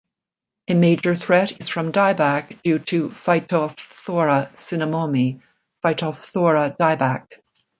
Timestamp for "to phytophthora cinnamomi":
2.79-5.41